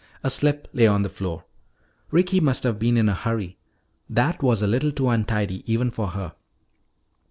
A 0.23 0.31
slip 0.31 0.67
lay 0.73 0.87
on 0.87 1.03
the 1.03 1.09
floor. 1.09 1.45
Ricky 2.09 2.39
must 2.39 2.63
have 2.63 2.79
been 2.79 2.97
in 2.97 3.07
a 3.07 3.13
hurry; 3.13 3.59
that 4.09 4.41
was 4.41 4.63
a 4.63 4.67
little 4.67 4.91
too 4.91 5.09
untidy 5.09 5.61
even 5.71 5.91
for 5.91 6.07
her. 6.07 6.33